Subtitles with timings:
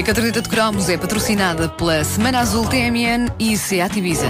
[0.00, 4.28] E a caderneta de cromos é patrocinada pela Semana Azul TMN e Seat Ibiza.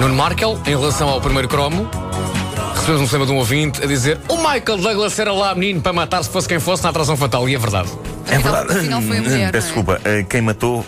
[0.00, 1.88] Nuno Markel, em relação ao primeiro cromo,
[2.74, 5.92] recebemos um cinema de um ouvinte a dizer o Michael Douglas era lá menino para
[5.92, 7.48] matar se fosse quem fosse na atração fatal.
[7.48, 7.88] E é verdade.
[8.26, 8.72] É verdade.
[8.76, 9.70] afinal foi a mulher, Peço é?
[9.70, 10.00] desculpa.
[10.04, 10.84] eh, Quem matou.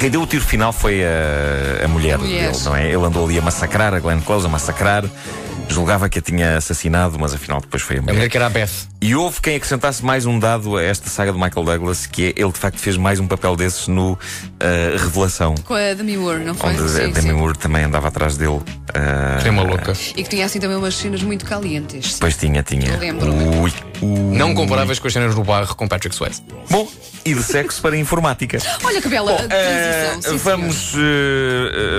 [0.00, 2.50] Quem deu o tiro final foi a, a mulher, Mulher.
[2.50, 2.86] dele, não é?
[2.90, 5.04] Ele andou ali a massacrar, a Glenn Close a massacrar.
[5.68, 8.14] Julgava que a tinha assassinado, mas afinal depois foi a A mulher.
[8.14, 8.89] mulher que era a Beth.
[9.02, 12.28] E houve quem acrescentasse mais um dado a esta saga do Michael Douglas, que é
[12.42, 14.18] ele de facto fez mais um papel desses no
[14.60, 15.54] eh, Revelação.
[15.64, 16.68] Com a Demi Moore, não foi?
[16.74, 17.32] Onde a Sim, Demi sim.
[17.32, 18.60] Moore também andava atrás dele.
[18.92, 19.94] eh, É uma louca.
[20.14, 22.18] E que tinha assim também umas cenas muito calientes.
[22.20, 22.90] Pois tinha, tinha.
[22.92, 23.26] Eu lembro.
[23.32, 24.36] Ui, ui.
[24.36, 26.42] Não comparáveis com as cenas no barro com Patrick Swayze.
[26.68, 26.86] Bom,
[27.24, 28.58] e de sexo para a informática.
[28.84, 30.32] Olha que bela Bom, eh, transição.
[30.32, 30.92] sim, vamos,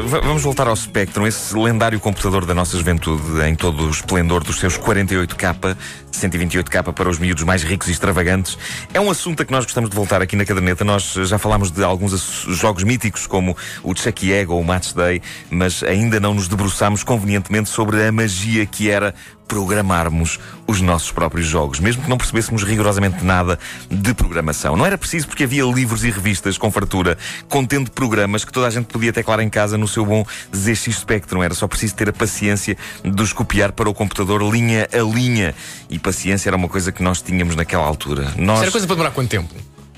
[0.05, 4.43] va- vamos voltar ao Spectrum, esse lendário computador da nossa juventude, em todo o esplendor
[4.43, 5.75] dos seus 48K,
[6.11, 8.57] 128K para os miúdos mais ricos e extravagantes.
[8.93, 10.83] É um assunto a que nós gostamos de voltar aqui na caderneta.
[10.83, 14.93] Nós eh, já falámos de alguns jogos míticos, como o Chucky Egg ou o Match
[14.93, 19.13] Day, mas ainda não nos debruçámos convenientemente sobre a magia que era
[19.51, 24.77] programarmos os nossos próprios jogos, mesmo que não percebêssemos rigorosamente nada de programação.
[24.77, 27.17] Não era preciso porque havia livros e revistas com fartura,
[27.49, 31.43] contendo programas que toda a gente podia teclar em casa no seu bom ZX Spectrum.
[31.43, 35.53] Era só preciso ter a paciência de os copiar para o computador linha a linha.
[35.89, 38.23] E paciência era uma coisa que nós tínhamos naquela altura.
[38.23, 38.61] Isso Nós...
[38.61, 39.53] era coisa para demorar quanto tempo?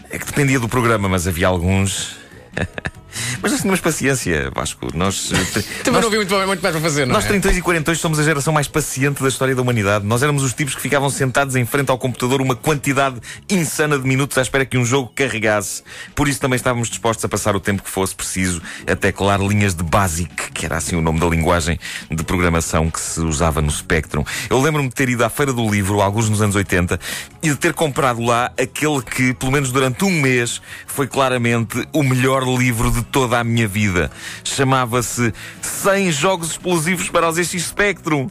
[0.09, 2.16] É que dependia do programa, mas havia alguns...
[3.42, 4.88] mas nós tínhamos paciência, Vasco.
[4.94, 5.30] Nós...
[5.83, 7.28] Também nós- não havia muito, muito mais para fazer, não nós, é?
[7.28, 10.06] 32 e 42, somos a geração mais paciente da história da humanidade.
[10.06, 13.19] Nós éramos os tipos que ficavam sentados em frente ao computador uma quantidade
[13.50, 15.84] insana de minutos à espera que um jogo carregasse.
[16.16, 19.73] Por isso também estávamos dispostos a passar o tempo que fosse preciso a teclar linhas
[19.75, 23.72] de BASIC, que era assim o nome da linguagem de programação que se usava no
[23.72, 24.23] Spectrum.
[24.50, 27.00] Eu lembro-me de ter ido à Feira do Livro, alguns nos anos 80,
[27.41, 32.03] e de ter comprado lá aquele que, pelo menos durante um mês, foi claramente o
[32.03, 34.12] melhor livro de toda a minha vida.
[34.44, 38.30] Chamava-se 100 Jogos Explosivos para os ZX Spectrum.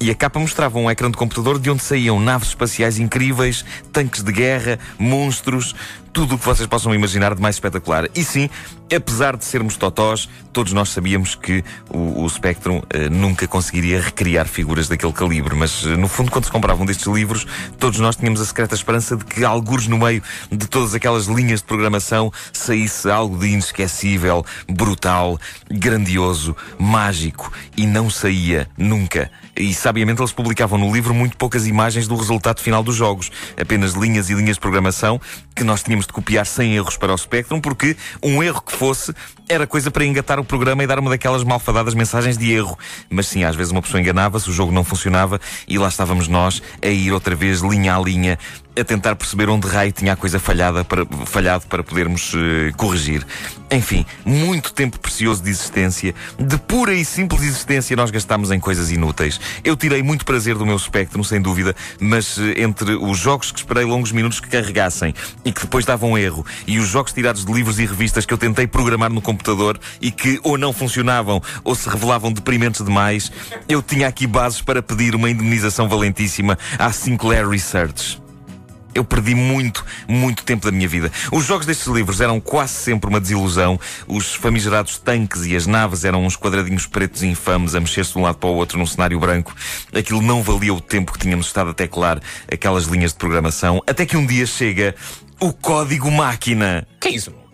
[0.00, 4.22] E a capa mostrava um ecrã de computador de onde saíam naves espaciais incríveis, tanques
[4.22, 5.74] de guerra, monstros,
[6.12, 8.08] tudo o que vocês possam imaginar de mais espetacular.
[8.14, 8.48] E sim,
[8.94, 14.46] apesar de sermos totós, todos nós sabíamos que o, o Spectrum eh, nunca conseguiria recriar
[14.46, 15.54] figuras daquele calibre.
[15.54, 17.46] Mas, eh, no fundo, quando se compravam destes livros,
[17.78, 21.60] todos nós tínhamos a secreta esperança de que, algures no meio de todas aquelas linhas
[21.60, 25.38] de programação, saísse algo de inesquecível, brutal,
[25.70, 27.52] grandioso, mágico.
[27.76, 29.30] E não saía nunca.
[29.58, 33.30] E sabiamente eles publicavam no livro muito poucas imagens do resultado final dos jogos.
[33.60, 35.20] Apenas linhas e linhas de programação
[35.54, 39.12] que nós tínhamos de copiar sem erros para o Spectrum, porque um erro que fosse
[39.48, 42.78] era coisa para engatar o programa e dar uma daquelas malfadadas mensagens de erro.
[43.10, 46.62] Mas sim, às vezes uma pessoa enganava-se, o jogo não funcionava e lá estávamos nós
[46.82, 48.38] a ir outra vez linha a linha
[48.78, 53.26] a tentar perceber onde raio tinha a coisa falhada para, falhado para podermos eh, corrigir.
[53.70, 58.90] Enfim, muito tempo precioso de existência, de pura e simples existência, nós gastámos em coisas
[58.90, 59.38] inúteis.
[59.62, 63.58] Eu tirei muito prazer do meu Spectrum, sem dúvida, mas eh, entre os jogos que
[63.58, 65.14] esperei longos minutos que carregassem
[65.44, 68.38] e que depois davam erro, e os jogos tirados de livros e revistas que eu
[68.38, 73.30] tentei programar no computador e que ou não funcionavam ou se revelavam deprimentes demais,
[73.68, 78.27] eu tinha aqui bases para pedir uma indemnização valentíssima à Sinclair Research.
[78.98, 81.12] Eu perdi muito, muito tempo da minha vida.
[81.30, 83.78] Os jogos destes livros eram quase sempre uma desilusão.
[84.08, 88.22] Os famigerados tanques e as naves eram uns quadradinhos pretos infames a mexer-se de um
[88.22, 89.54] lado para o outro num cenário branco.
[89.94, 92.20] Aquilo não valia o tempo que tínhamos estado a teclar
[92.50, 93.80] aquelas linhas de programação.
[93.86, 94.96] Até que um dia chega
[95.38, 96.84] o código máquina.
[96.98, 97.47] Que é isso?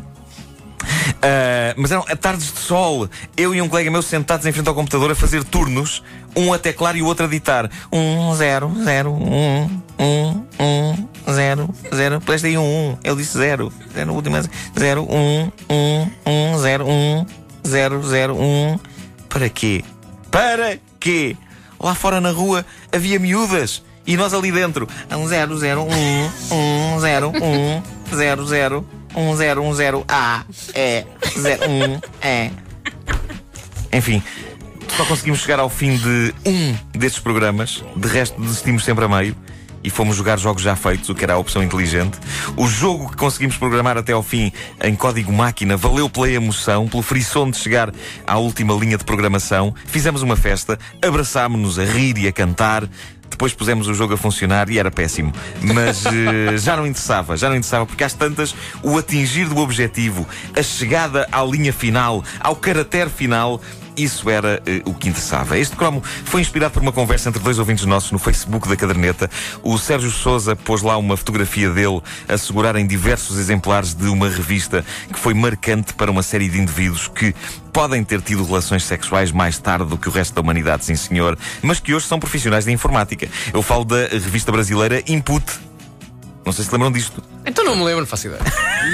[1.22, 3.08] Ah, mas eram tardes de sol.
[3.36, 6.02] Eu e um colega meu sentados em frente ao computador a fazer turnos,
[6.36, 7.70] um a teclar e o outro a ditar.
[7.92, 12.18] Um, zero, zero, um, um, um, zero, zero.
[12.18, 12.98] Depois daí um, um.
[13.04, 13.72] Ele disse zero.
[13.94, 14.36] Zero último.
[14.78, 17.26] Zero, um, um, um, zero, um,
[17.66, 18.78] zero, zero, um.
[19.28, 19.84] Para quê?
[20.30, 21.36] Para quê?
[21.78, 23.82] Lá fora na rua havia miúdas.
[24.06, 24.88] E nós ali dentro.
[25.10, 27.82] Um zero, zero, um, um, zero, um,
[28.16, 31.04] zero, zero, um, zero, um, zero, A, E,
[31.38, 32.50] zero, um, E.
[33.92, 34.22] Enfim,
[34.96, 37.82] só conseguimos chegar ao fim de um destes programas.
[37.96, 39.36] De resto, desistimos sempre a meio.
[39.82, 42.18] E fomos jogar jogos já feitos, o que era a opção inteligente.
[42.54, 44.52] O jogo que conseguimos programar até ao fim
[44.84, 47.90] em código máquina valeu pela emoção, pelo frisson de chegar
[48.26, 49.74] à última linha de programação.
[49.86, 52.86] Fizemos uma festa, abraçámos-nos a rir e a cantar.
[53.30, 55.32] Depois pusemos o jogo a funcionar e era péssimo.
[55.62, 60.28] Mas eh, já não interessava, já não interessava, porque às tantas o atingir do objetivo,
[60.54, 63.60] a chegada à linha final, ao caractere final,
[64.02, 65.58] isso era eh, o que interessava.
[65.58, 69.30] Este cromo foi inspirado por uma conversa entre dois ouvintes nossos no Facebook da caderneta.
[69.62, 74.28] O Sérgio Souza pôs lá uma fotografia dele a segurar em diversos exemplares de uma
[74.28, 77.34] revista que foi marcante para uma série de indivíduos que
[77.72, 81.38] podem ter tido relações sexuais mais tarde do que o resto da humanidade, sim senhor,
[81.62, 83.28] mas que hoje são profissionais de informática.
[83.52, 85.44] Eu falo da revista brasileira Input.
[86.44, 88.42] Não sei se lembram disto, Então não me lembro, não faço ideia.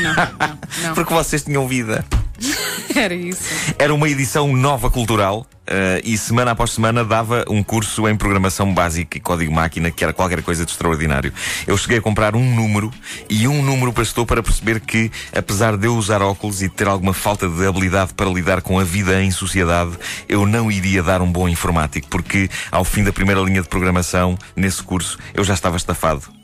[0.02, 0.94] Não, não, não.
[0.94, 2.04] porque vocês tinham vida.
[2.94, 3.42] Era isso.
[3.78, 8.72] Era uma edição nova cultural eh, e semana após semana dava um curso em programação
[8.72, 11.32] básica e código máquina que era qualquer coisa de extraordinário.
[11.66, 12.92] Eu cheguei a comprar um número
[13.28, 17.12] e um número bastou para perceber que, apesar de eu usar óculos e ter alguma
[17.12, 19.92] falta de habilidade para lidar com a vida em sociedade,
[20.28, 24.38] eu não iria dar um bom informático, porque ao fim da primeira linha de programação,
[24.54, 26.35] nesse curso, eu já estava estafado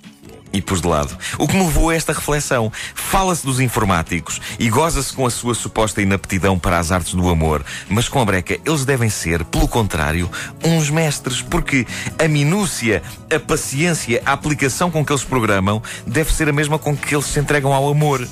[0.53, 1.17] e pus de lado.
[1.39, 2.73] O que me levou a esta reflexão.
[2.95, 7.65] Fala-se dos informáticos e goza-se com a sua suposta inaptidão para as artes do amor,
[7.89, 10.31] mas com a breca eles devem ser, pelo contrário,
[10.65, 11.87] uns mestres, porque
[12.19, 13.03] a minúcia,
[13.35, 17.27] a paciência, a aplicação com que eles programam deve ser a mesma com que eles
[17.27, 18.27] se entregam ao amor.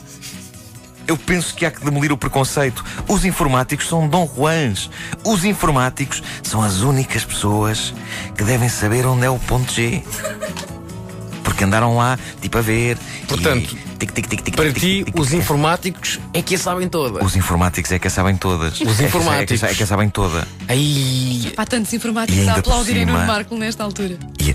[1.06, 2.84] Eu penso que há que demolir o preconceito.
[3.08, 4.88] Os informáticos são Dom Juans.
[5.24, 7.92] Os informáticos são as únicas pessoas
[8.36, 10.04] que devem saber onde é o ponto G.
[11.42, 12.96] Porque andaram lá, tipo, a ver.
[13.28, 13.96] Portanto, e...
[13.98, 15.38] tic, tic, tic, tic, Para tic, ti, tic, tic, os tic.
[15.38, 17.24] informáticos é que a sabem toda.
[17.24, 18.80] Os informáticos é que a sabem todas.
[18.80, 19.62] Os É informáticos.
[19.62, 20.46] É que, é que a sabem toda.
[20.68, 21.52] Aí.
[21.56, 24.18] Há tantos informáticos a aplaudirem no cima- Marco nesta altura.
[24.40, 24.54] E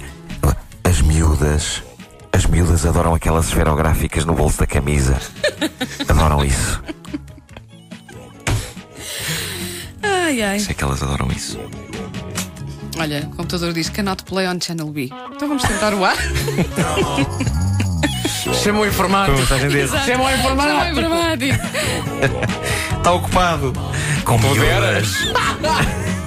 [0.83, 1.83] as miúdas.
[2.31, 5.17] As miúdas adoram aquelas esferográficas no bolso da camisa.
[6.09, 6.83] Adoram isso.
[10.03, 10.59] Ai, ai.
[10.59, 11.57] Sei que elas adoram isso.
[12.97, 15.09] Olha, o computador diz cannot play on channel B.
[15.35, 16.15] Então vamos tentar o ar.
[18.63, 19.45] Chama o informático.
[19.47, 20.05] Chama o informático.
[20.05, 21.59] Chama o informático.
[22.97, 23.73] Está ocupado.
[24.23, 25.09] Com Poderas.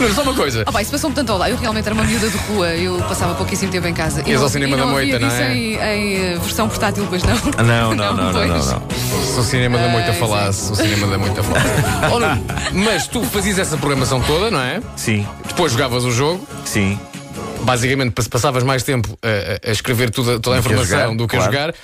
[0.00, 0.64] Não, só uma coisa.
[0.66, 1.50] Oh, pá, isso passou-me tanto ao lado.
[1.50, 2.68] Eu realmente era uma miúda de rua.
[2.74, 4.22] Eu passava pouquíssimo tempo em casa.
[4.26, 5.54] E Ias ao cinema e da não moita, não é?
[5.54, 7.34] Em, em eh, versão portátil, pois não.
[7.64, 8.62] Não, não, não, não, não.
[8.62, 11.64] Se o cinema da moita falasse, o cinema da moita falasse.
[12.12, 14.80] Oh, mas tu fazias essa programação toda, não é?
[14.96, 16.98] Sim, Depois jogavas o jogo, sim.
[17.62, 20.72] basicamente pass- passavas mais tempo a, a- a escrever tudo, toda a Do que a
[20.76, 21.52] informação jogar, do que a claro.
[21.52, 21.74] jogar.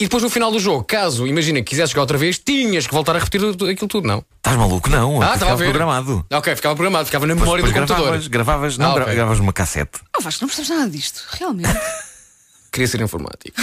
[0.00, 3.16] E depois no final do jogo, caso, imagina, quisesse jogar outra vez, tinhas que voltar
[3.16, 4.24] a repetir tudo- aquilo tudo, não?
[4.36, 4.88] Estás maluco?
[4.88, 5.20] Não.
[5.20, 5.70] Ah, estava a ficava ver.
[5.70, 6.24] programado.
[6.32, 8.04] Ok, ficava programado, ficava na memória do depois computador.
[8.06, 9.14] gravavas, gravavas, não, Ah, gra- ok.
[9.16, 9.98] gravavas numa cassete.
[10.16, 11.24] Oh, Vasco, não percebes nada disto.
[11.32, 11.68] Realmente.
[12.70, 13.56] Queria ser informático.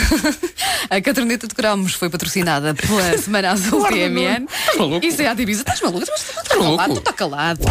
[0.90, 4.46] A caderneta de cromos foi patrocinada pela Semana Azul TMN.
[4.50, 5.06] Estás maluco?
[5.06, 5.62] Isso é a Ibiza.
[5.62, 6.04] Estás maluco?
[6.04, 6.76] Estás maluco?
[6.76, 6.94] calado.
[6.96, 7.62] Tu está calado.